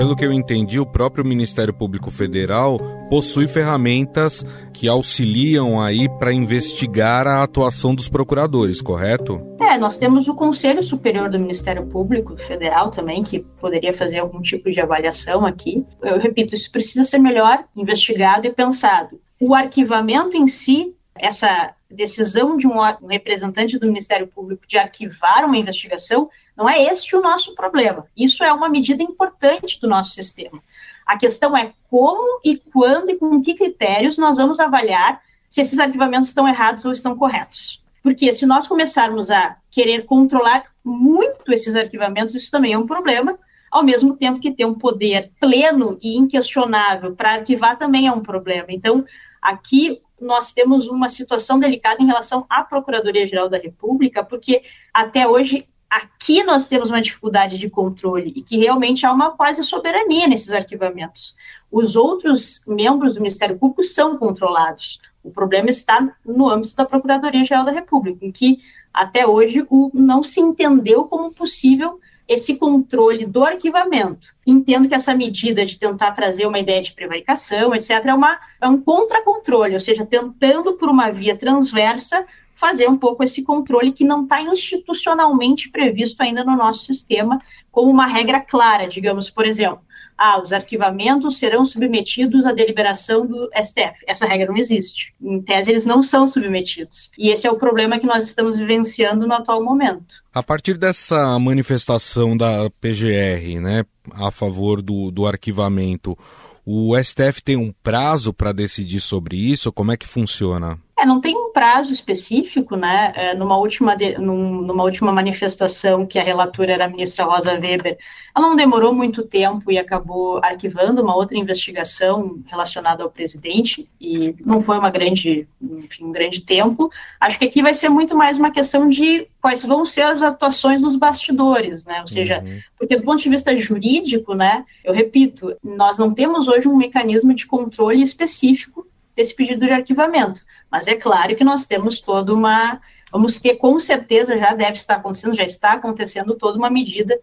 Pelo 0.00 0.16
que 0.16 0.24
eu 0.24 0.32
entendi, 0.32 0.80
o 0.80 0.86
próprio 0.86 1.22
Ministério 1.22 1.74
Público 1.74 2.10
Federal 2.10 2.80
possui 3.10 3.46
ferramentas 3.46 4.42
que 4.72 4.88
auxiliam 4.88 5.78
aí 5.78 6.08
para 6.18 6.32
investigar 6.32 7.26
a 7.26 7.42
atuação 7.42 7.94
dos 7.94 8.08
procuradores, 8.08 8.80
correto? 8.80 9.42
É, 9.60 9.76
nós 9.76 9.98
temos 9.98 10.26
o 10.26 10.34
Conselho 10.34 10.82
Superior 10.82 11.28
do 11.28 11.38
Ministério 11.38 11.84
Público 11.84 12.34
Federal 12.34 12.90
também, 12.90 13.22
que 13.22 13.40
poderia 13.60 13.92
fazer 13.92 14.20
algum 14.20 14.40
tipo 14.40 14.70
de 14.70 14.80
avaliação 14.80 15.44
aqui. 15.44 15.84
Eu 16.00 16.18
repito, 16.18 16.54
isso 16.54 16.72
precisa 16.72 17.04
ser 17.04 17.18
melhor 17.18 17.62
investigado 17.76 18.46
e 18.46 18.50
pensado. 18.50 19.20
O 19.38 19.54
arquivamento 19.54 20.34
em 20.34 20.46
si, 20.46 20.96
essa 21.14 21.74
decisão 21.90 22.56
de 22.56 22.66
um 22.66 22.78
representante 23.06 23.78
do 23.78 23.86
Ministério 23.86 24.26
Público 24.28 24.62
de 24.66 24.78
arquivar 24.78 25.44
uma 25.44 25.58
investigação, 25.58 26.30
não 26.60 26.68
é 26.68 26.82
este 26.82 27.16
o 27.16 27.22
nosso 27.22 27.54
problema. 27.54 28.06
Isso 28.14 28.44
é 28.44 28.52
uma 28.52 28.68
medida 28.68 29.02
importante 29.02 29.80
do 29.80 29.88
nosso 29.88 30.10
sistema. 30.10 30.62
A 31.06 31.16
questão 31.16 31.56
é 31.56 31.72
como 31.88 32.38
e 32.44 32.58
quando 32.58 33.10
e 33.10 33.16
com 33.16 33.40
que 33.40 33.54
critérios 33.54 34.18
nós 34.18 34.36
vamos 34.36 34.60
avaliar 34.60 35.22
se 35.48 35.62
esses 35.62 35.78
arquivamentos 35.78 36.28
estão 36.28 36.46
errados 36.46 36.84
ou 36.84 36.92
estão 36.92 37.16
corretos. 37.16 37.82
Porque 38.02 38.30
se 38.30 38.44
nós 38.44 38.68
começarmos 38.68 39.30
a 39.30 39.56
querer 39.70 40.04
controlar 40.04 40.66
muito 40.84 41.50
esses 41.50 41.74
arquivamentos, 41.74 42.34
isso 42.34 42.50
também 42.50 42.74
é 42.74 42.78
um 42.78 42.86
problema, 42.86 43.38
ao 43.70 43.82
mesmo 43.82 44.14
tempo 44.14 44.38
que 44.38 44.52
ter 44.52 44.66
um 44.66 44.74
poder 44.74 45.30
pleno 45.40 45.98
e 46.02 46.18
inquestionável 46.18 47.16
para 47.16 47.36
arquivar 47.36 47.78
também 47.78 48.06
é 48.06 48.12
um 48.12 48.20
problema. 48.20 48.66
Então, 48.68 49.02
aqui 49.40 50.02
nós 50.20 50.52
temos 50.52 50.88
uma 50.88 51.08
situação 51.08 51.58
delicada 51.58 52.02
em 52.02 52.06
relação 52.06 52.44
à 52.50 52.62
Procuradoria-Geral 52.62 53.48
da 53.48 53.56
República, 53.56 54.22
porque 54.22 54.62
até 54.92 55.26
hoje 55.26 55.66
aqui 55.90 56.44
nós 56.44 56.68
temos 56.68 56.88
uma 56.88 57.02
dificuldade 57.02 57.58
de 57.58 57.68
controle 57.68 58.32
e 58.36 58.42
que 58.42 58.56
realmente 58.56 59.04
há 59.04 59.12
uma 59.12 59.32
quase 59.32 59.64
soberania 59.64 60.28
nesses 60.28 60.52
arquivamentos. 60.52 61.34
Os 61.70 61.96
outros 61.96 62.62
membros 62.66 63.14
do 63.14 63.20
Ministério 63.20 63.58
Público 63.58 63.82
são 63.82 64.16
controlados. 64.16 65.00
O 65.22 65.30
problema 65.30 65.68
está 65.68 66.08
no 66.24 66.48
âmbito 66.48 66.74
da 66.76 66.84
Procuradoria-Geral 66.84 67.64
da 67.64 67.72
República, 67.72 68.24
em 68.24 68.30
que 68.30 68.60
até 68.94 69.26
hoje 69.26 69.66
o, 69.68 69.90
não 69.92 70.22
se 70.22 70.40
entendeu 70.40 71.04
como 71.04 71.32
possível 71.32 72.00
esse 72.30 72.56
controle 72.56 73.26
do 73.26 73.44
arquivamento. 73.44 74.28
Entendo 74.46 74.88
que 74.88 74.94
essa 74.94 75.12
medida 75.12 75.66
de 75.66 75.76
tentar 75.76 76.12
trazer 76.12 76.46
uma 76.46 76.60
ideia 76.60 76.80
de 76.80 76.92
prevaricação, 76.92 77.74
etc., 77.74 77.90
é, 78.04 78.14
uma, 78.14 78.38
é 78.60 78.68
um 78.68 78.80
contra-controle, 78.80 79.74
ou 79.74 79.80
seja, 79.80 80.06
tentando 80.06 80.74
por 80.74 80.88
uma 80.88 81.10
via 81.10 81.36
transversa 81.36 82.24
fazer 82.60 82.88
um 82.88 82.96
pouco 82.98 83.24
esse 83.24 83.42
controle 83.42 83.90
que 83.90 84.04
não 84.04 84.24
está 84.24 84.42
institucionalmente 84.42 85.70
previsto 85.70 86.20
ainda 86.22 86.44
no 86.44 86.54
nosso 86.54 86.84
sistema 86.84 87.40
como 87.72 87.90
uma 87.90 88.06
regra 88.06 88.38
clara, 88.38 88.86
digamos, 88.86 89.30
por 89.30 89.46
exemplo, 89.46 89.80
ah, 90.18 90.38
os 90.38 90.52
arquivamentos 90.52 91.38
serão 91.38 91.64
submetidos 91.64 92.44
à 92.44 92.52
deliberação 92.52 93.26
do 93.26 93.48
STF. 93.56 94.04
Essa 94.06 94.26
regra 94.26 94.48
não 94.48 94.58
existe. 94.58 95.14
Em 95.18 95.40
tese, 95.40 95.70
eles 95.70 95.86
não 95.86 96.02
são 96.02 96.28
submetidos. 96.28 97.10
E 97.16 97.30
esse 97.30 97.46
é 97.46 97.50
o 97.50 97.56
problema 97.56 97.98
que 97.98 98.06
nós 98.06 98.24
estamos 98.24 98.54
vivenciando 98.54 99.26
no 99.26 99.32
atual 99.32 99.64
momento. 99.64 100.16
A 100.34 100.42
partir 100.42 100.76
dessa 100.76 101.38
manifestação 101.38 102.36
da 102.36 102.68
PGR, 102.78 103.60
né, 103.62 103.84
a 104.12 104.30
favor 104.30 104.82
do, 104.82 105.10
do 105.10 105.26
arquivamento, 105.26 106.18
o 106.66 106.94
STF 107.02 107.42
tem 107.42 107.56
um 107.56 107.72
prazo 107.82 108.34
para 108.34 108.52
decidir 108.52 109.00
sobre 109.00 109.38
isso? 109.38 109.72
Como 109.72 109.90
é 109.90 109.96
que 109.96 110.06
funciona? 110.06 110.78
É, 111.00 111.06
não 111.06 111.18
tem 111.18 111.34
um 111.34 111.50
prazo 111.50 111.90
específico, 111.90 112.76
né? 112.76 113.12
É, 113.16 113.34
numa, 113.34 113.56
última 113.56 113.96
de, 113.96 114.18
num, 114.18 114.60
numa 114.60 114.84
última 114.84 115.10
manifestação 115.10 116.04
que 116.04 116.18
a 116.18 116.22
relatora 116.22 116.72
era 116.72 116.84
a 116.84 116.88
ministra 116.88 117.24
Rosa 117.24 117.52
Weber, 117.52 117.96
ela 118.36 118.46
não 118.46 118.54
demorou 118.54 118.94
muito 118.94 119.22
tempo 119.22 119.72
e 119.72 119.78
acabou 119.78 120.44
arquivando 120.44 121.02
uma 121.02 121.16
outra 121.16 121.38
investigação 121.38 122.38
relacionada 122.46 123.02
ao 123.02 123.10
presidente, 123.10 123.88
e 123.98 124.36
não 124.44 124.60
foi 124.60 124.78
uma 124.78 124.90
grande, 124.90 125.48
enfim, 125.62 126.04
um 126.04 126.12
grande 126.12 126.42
tempo. 126.42 126.90
Acho 127.18 127.38
que 127.38 127.46
aqui 127.46 127.62
vai 127.62 127.72
ser 127.72 127.88
muito 127.88 128.14
mais 128.14 128.36
uma 128.36 128.50
questão 128.50 128.86
de 128.86 129.26
quais 129.40 129.64
vão 129.64 129.86
ser 129.86 130.02
as 130.02 130.20
atuações 130.20 130.82
nos 130.82 130.96
bastidores, 130.96 131.82
né? 131.86 132.02
Ou 132.02 132.08
seja, 132.08 132.42
uhum. 132.44 132.58
porque 132.78 132.96
do 132.96 133.04
ponto 133.04 133.22
de 133.22 133.30
vista 133.30 133.56
jurídico, 133.56 134.34
né? 134.34 134.66
Eu 134.84 134.92
repito, 134.92 135.56
nós 135.64 135.96
não 135.96 136.12
temos 136.12 136.46
hoje 136.46 136.68
um 136.68 136.76
mecanismo 136.76 137.32
de 137.32 137.46
controle 137.46 138.02
específico 138.02 138.86
desse 139.20 139.36
pedido 139.36 139.66
de 139.66 139.72
arquivamento. 139.72 140.40
Mas 140.70 140.86
é 140.86 140.94
claro 140.94 141.36
que 141.36 141.44
nós 141.44 141.66
temos 141.66 142.00
toda 142.00 142.32
uma. 142.32 142.80
Vamos 143.12 143.38
ter, 143.38 143.56
com 143.56 143.78
certeza, 143.78 144.38
já 144.38 144.54
deve 144.54 144.72
estar 144.72 144.96
acontecendo, 144.96 145.34
já 145.34 145.44
está 145.44 145.72
acontecendo 145.72 146.34
toda 146.34 146.56
uma 146.56 146.70
medida 146.70 147.18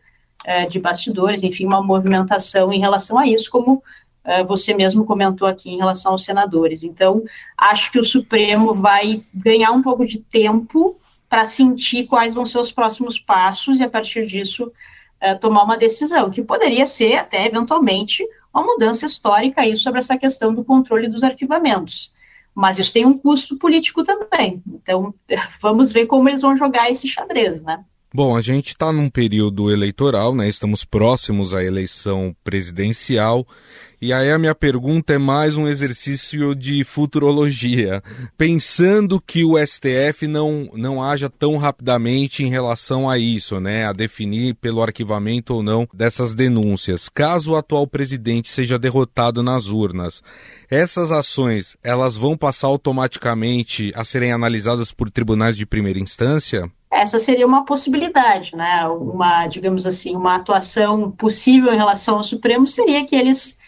é, 0.45 0.67
de 0.67 0.79
bastidores, 0.79 1.43
enfim, 1.43 1.65
uma 1.65 1.81
movimentação 1.81 2.71
em 2.71 2.79
relação 2.79 3.17
a 3.17 3.25
isso, 3.25 3.49
como 3.49 3.81
é, 4.23 4.43
você 4.43 4.73
mesmo 4.73 5.05
comentou 5.05 5.47
aqui 5.47 5.71
em 5.71 5.77
relação 5.77 6.12
aos 6.12 6.23
senadores. 6.23 6.83
Então, 6.83 7.23
acho 7.57 7.91
que 7.91 7.99
o 7.99 8.03
Supremo 8.03 8.75
vai 8.75 9.23
ganhar 9.33 9.71
um 9.71 9.81
pouco 9.81 10.05
de 10.05 10.19
tempo 10.19 10.99
para 11.27 11.45
sentir 11.45 12.05
quais 12.05 12.33
vão 12.33 12.45
ser 12.45 12.60
os 12.60 12.71
próximos 12.71 13.19
passos 13.19 13.79
e, 13.79 13.83
a 13.83 13.89
partir 13.89 14.27
disso, 14.27 14.71
é, 15.19 15.33
tomar 15.33 15.63
uma 15.63 15.77
decisão, 15.77 16.29
que 16.29 16.43
poderia 16.43 16.86
ser 16.86 17.15
até, 17.15 17.47
eventualmente, 17.47 18.23
uma 18.58 18.74
mudança 18.74 19.06
histórica 19.06 19.62
aí 19.62 19.78
sobre 19.78 20.00
essa 20.00 20.17
questão 20.17 20.54
do 20.54 20.63
controle 20.63 21.08
dos 21.08 21.24
arquivamentos. 21.24 22.13
Mas 22.54 22.80
isso 22.80 22.91
tem 22.91 23.06
um 23.06 23.17
custo 23.17 23.58
político 23.58 24.04
também. 24.04 24.63
Então, 24.67 25.13
vamos 25.62 25.91
ver 25.91 26.08
como 26.08 26.28
eles 26.28 26.41
vão 26.41 26.58
jogar 26.58 26.89
esse 26.89 27.08
xadrez, 27.08 27.62
né? 27.62 27.86
Bom, 28.17 28.36
a 28.36 28.41
gente 28.41 28.69
está 28.69 28.91
num 28.91 29.12
período 29.12 29.69
eleitoral, 29.69 30.34
né? 30.34 30.49
Estamos 30.49 30.84
próximos 30.84 31.53
à 31.53 31.63
eleição 31.63 32.36
presidencial 32.43 33.45
e 34.01 34.12
aí 34.12 34.32
a 34.32 34.39
minha 34.39 34.56
pergunta 34.56 35.13
é 35.13 35.19
mais 35.19 35.56
um 35.56 35.67
exercício 35.67 36.56
de 36.56 36.84
futurologia, 36.84 38.01
pensando 38.36 39.21
que 39.21 39.45
o 39.45 39.56
STF 39.63 40.25
não, 40.25 40.67
não 40.73 40.99
haja 40.99 41.30
tão 41.30 41.58
rapidamente 41.58 42.43
em 42.43 42.49
relação 42.49 43.08
a 43.08 43.19
isso, 43.19 43.60
né, 43.60 43.86
a 43.86 43.93
definir 43.93 44.56
pelo 44.56 44.82
arquivamento 44.82 45.53
ou 45.53 45.62
não 45.62 45.88
dessas 45.93 46.34
denúncias. 46.34 47.10
Caso 47.10 47.51
o 47.51 47.56
atual 47.56 47.86
presidente 47.86 48.49
seja 48.49 48.80
derrotado 48.80 49.43
nas 49.43 49.67
urnas, 49.67 50.23
essas 50.71 51.12
ações, 51.12 51.77
elas 51.84 52.17
vão 52.17 52.36
passar 52.36 52.65
automaticamente 52.65 53.91
a 53.95 54.03
serem 54.03 54.32
analisadas 54.32 54.91
por 54.91 55.12
tribunais 55.12 55.56
de 55.56 55.67
primeira 55.67 55.99
instância? 55.99 56.67
Essa 56.97 57.19
seria 57.19 57.45
uma 57.45 57.65
possibilidade, 57.65 58.55
né? 58.55 58.88
Uma, 58.88 59.47
digamos 59.47 59.86
assim, 59.86 60.15
uma 60.15 60.36
atuação 60.36 61.12
possível 61.12 61.73
em 61.73 61.77
relação 61.77 62.17
ao 62.17 62.23
Supremo 62.23 62.67
seria 62.67 63.05
que 63.05 63.15
eles 63.15 63.60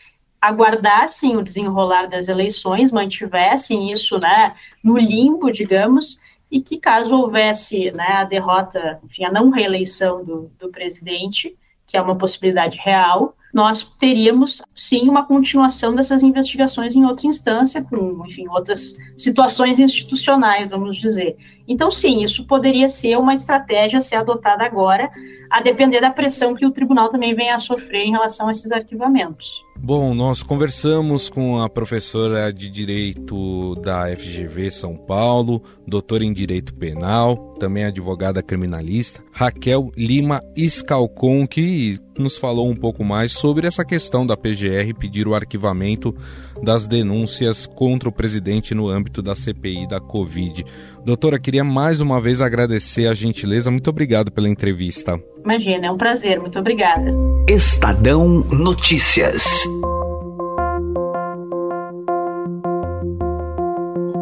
aguardassem 0.42 1.36
o 1.36 1.44
desenrolar 1.44 2.08
das 2.08 2.28
eleições, 2.28 2.92
mantivessem 2.92 3.92
isso 3.92 4.18
né, 4.18 4.56
no 4.84 4.98
limbo, 4.98 5.52
digamos, 5.52 6.20
e 6.50 6.62
que 6.62 6.78
caso 6.78 7.16
houvesse 7.16 7.92
né, 7.92 8.08
a 8.08 8.24
derrota, 8.24 9.00
enfim, 9.04 9.26
a 9.26 9.32
não 9.32 9.50
reeleição 9.50 10.24
do, 10.24 10.52
do 10.58 10.70
presidente, 10.70 11.56
que 11.86 11.98
é 11.98 12.02
uma 12.02 12.18
possibilidade 12.18 12.80
real, 12.80 13.36
nós 13.54 13.84
teríamos 14.00 14.62
sim 14.76 15.10
uma 15.10 15.26
continuação 15.26 15.96
dessas 15.96 16.22
investigações 16.24 16.96
em 16.96 17.06
outra 17.06 17.28
instância, 17.28 17.84
com 17.84 18.26
enfim, 18.28 18.48
outras 18.48 18.96
situações 19.18 19.80
institucionais, 19.80 20.70
vamos 20.70 20.98
dizer. 20.98 21.38
Então, 21.68 21.92
sim, 21.92 22.24
isso 22.24 22.46
poderia 22.46 22.88
ser 22.88 23.18
uma 23.18 23.34
estratégia 23.34 24.00
a 24.00 24.02
ser 24.02 24.16
adotada 24.16 24.64
agora, 24.64 25.10
a 25.50 25.62
depender 25.62 26.00
da 26.00 26.12
pressão 26.12 26.54
que 26.54 26.66
o 26.66 26.72
tribunal 26.72 27.10
também 27.10 27.34
venha 27.34 27.56
a 27.56 27.60
sofrer 27.60 28.06
em 28.06 28.12
relação 28.12 28.48
a 28.48 28.52
esses 28.52 28.72
arquivamentos. 28.72 29.64
Bom, 29.82 30.14
nós 30.14 30.44
conversamos 30.44 31.30
com 31.30 31.62
a 31.62 31.70
professora 31.70 32.52
de 32.52 32.70
Direito 32.70 33.76
da 33.76 34.14
FGV 34.14 34.70
São 34.72 34.98
Paulo, 34.98 35.64
doutora 35.88 36.26
em 36.26 36.34
Direito 36.34 36.74
Penal, 36.74 37.56
também 37.58 37.86
advogada 37.86 38.44
criminalista, 38.44 39.24
Raquel 39.32 39.90
Lima 39.96 40.44
Escalcon, 40.56 41.48
que 41.48 41.98
nos 42.18 42.38
falou 42.38 42.70
um 42.70 42.76
pouco 42.76 43.06
mais 43.06 43.32
sobre 43.32 43.68
essa 43.68 43.86
questão 43.86 44.28
da 44.28 44.36
PGR 44.36 44.94
pedir 45.00 45.30
o 45.30 45.34
arquivamento 45.34 46.14
das 46.62 46.86
denúncias 46.86 47.66
contra 47.66 48.10
o 48.10 48.12
presidente 48.12 48.76
no 48.76 48.90
âmbito 48.90 49.22
da 49.22 49.34
CPI 49.34 49.88
da 49.88 50.02
Covid. 50.02 50.66
Doutora, 51.04 51.40
queria 51.40 51.64
mais 51.64 52.02
uma 52.02 52.20
vez 52.20 52.42
agradecer 52.42 53.08
a 53.08 53.14
gentileza. 53.14 53.72
Muito 53.72 53.90
obrigado 53.90 54.32
pela 54.32 54.50
entrevista. 54.50 55.20
Imagina, 55.44 55.88
é 55.88 55.92
um 55.92 55.98
prazer. 55.98 56.40
Muito 56.40 56.60
obrigada. 56.60 57.14
Estadão 57.48 58.28
Notícias. 58.52 59.64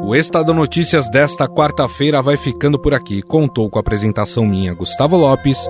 O 0.03 0.15
Estadão 0.15 0.55
Notícias 0.55 1.09
desta 1.09 1.49
quarta-feira 1.49 2.21
vai 2.21 2.37
ficando 2.37 2.79
por 2.79 2.93
aqui. 2.93 3.21
Contou 3.21 3.69
com 3.69 3.77
a 3.77 3.81
apresentação 3.81 4.45
minha, 4.45 4.73
Gustavo 4.73 5.17
Lopes. 5.17 5.67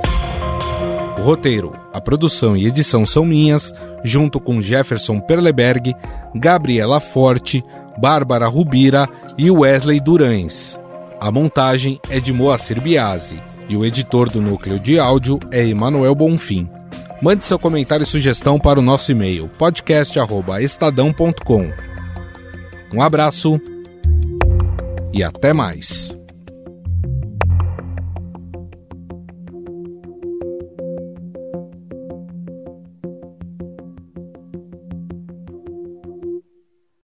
O 1.18 1.22
roteiro, 1.22 1.74
a 1.92 2.00
produção 2.00 2.56
e 2.56 2.68
edição 2.68 3.04
são 3.04 3.26
minhas, 3.26 3.74
junto 4.04 4.40
com 4.40 4.62
Jefferson 4.62 5.20
Perleberg, 5.20 5.96
Gabriela 6.36 7.00
Forte, 7.00 7.64
Bárbara 8.00 8.48
Rubira 8.48 9.10
e 9.36 9.50
Wesley 9.50 10.00
Durães. 10.00 10.80
A 11.20 11.32
montagem 11.32 12.00
é 12.10 12.20
de 12.20 12.32
Moacir 12.32 12.80
Biasi 12.82 13.42
e 13.68 13.76
o 13.76 13.84
editor 13.84 14.30
do 14.30 14.40
núcleo 14.42 14.80
de 14.80 15.00
áudio 15.00 15.40
é 15.52 15.66
Emanuel 15.66 16.14
Bonfim. 16.16 16.70
Mande 17.22 17.46
seu 17.46 17.60
comentário 17.60 18.04
e 18.04 18.08
sugestão 18.08 18.60
para 18.60 18.80
o 18.80 18.84
nosso 18.84 19.12
e-mail 19.12 19.50
podcast@estadão.com. 19.58 21.72
Um 22.94 23.02
abraço 23.02 23.60
e 25.12 25.24
até 25.24 25.52
mais. 25.54 26.17